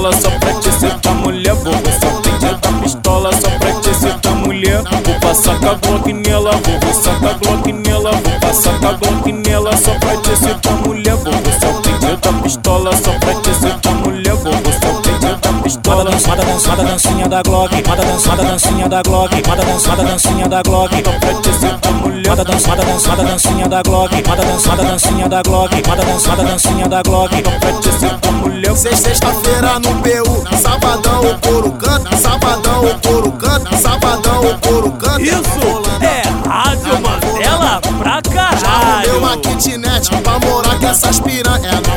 [0.00, 1.54] pistola só pra te excitar mulher.
[1.54, 4.82] Vou passar de dia da pistola só pra te excitar mulher.
[5.04, 8.86] Vou passar com a Glock nela, vou passar com a Glock nela Vou passar com
[8.86, 11.16] a Glock nela só pra te excitar mulher.
[11.16, 13.09] Vou passar de dia da pistola só
[16.10, 17.88] dançada, dançada, dancinha da Glock.
[17.88, 19.48] Manda dançada, dancinha da Glock.
[19.48, 20.94] Manda dançada, dancinha da Glock.
[22.28, 24.28] Manda dançada, dançada, dancinha da Glock.
[24.28, 25.88] Manda dançada, dancinha da Glock.
[25.88, 27.30] Manda dançada, dancinha da Glock.
[28.80, 35.20] Sexta-feira no PU, sabadão o couro canta, sabadão o couro canta, sabadão o couro canta.
[35.20, 35.40] Isso
[36.00, 38.20] é Rádio Mandela pra
[38.58, 39.40] Já arrumei uma caralho.
[39.40, 41.89] kitnet pra morar com essas piranha.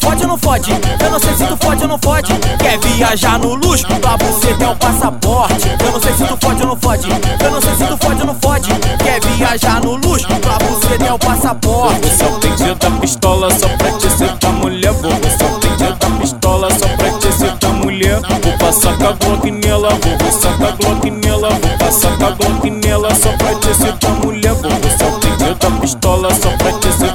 [0.00, 0.70] Fode ou não fode.
[0.70, 2.32] Eu não sei se tu fode ou não fode.
[2.58, 3.86] Quer viajar no luxo?
[3.86, 5.68] Pra você ter o passaporte.
[5.84, 7.08] Eu não sei se tu fode ou não fode.
[7.44, 8.70] Eu não sei se tu fode ou não fode.
[8.98, 10.26] Quer viajar no luxo?
[10.26, 12.16] Pra você ter o passaporte.
[12.16, 16.68] Só pedir da pistola só pra te ser tua mulher, vou, só pedir da pistola
[16.70, 18.20] só pra te ser tua mulher.
[18.42, 22.30] Vou passar com a Glock nela, vou, vou sacar Glock nela, vou passar com a
[22.30, 26.72] Glock nela só pra te ser tua mulher, vou, só pedir da pistola só pra
[26.72, 27.12] te ser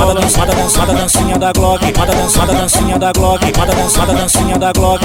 [0.00, 0.46] da Manda pistola.
[0.46, 1.98] dançada, dançada, dancinha da Glock.
[1.98, 3.58] Manda dançada, dancinha da Glock.
[3.58, 5.04] Manda dançada, dancinha da Glock.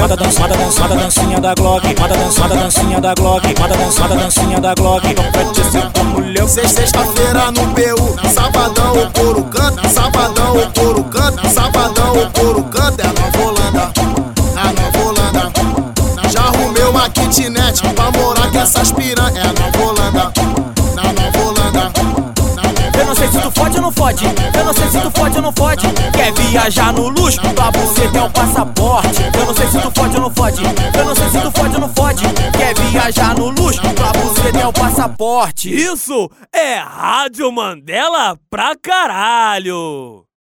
[0.00, 2.00] Manda dançada, dançada, dancinha da Glock.
[2.00, 3.60] Manda dançada, dancinha da Glock.
[3.60, 5.02] Manda dançada, dancinha da Glock.
[6.48, 13.02] Sexta-feira no PU, sabadão o couro canta, sabadão o couro canta, sabadão o couro canta.
[13.02, 13.92] É Nova Holanda,
[14.54, 15.52] na Nova Holanda.
[16.30, 19.40] Já arrumei uma kitnet pra morar com essas piranha.
[19.40, 20.32] É Nova Holanda,
[23.22, 24.24] sei se tu fode ou não fode.
[24.24, 25.86] Eu não sei se tu fode ou não fode.
[26.12, 27.40] Quer viajar no luxo?
[27.40, 29.22] Pra você ter o passaporte.
[29.38, 30.62] Eu não sei se tu fode ou não fode.
[30.98, 32.24] Eu não sei se tu fode ou não fode.
[32.58, 33.80] Quer viajar no luxo?
[33.80, 35.72] Pra você ter o passaporte.
[35.72, 40.31] Isso é Rádio Mandela pra caralho.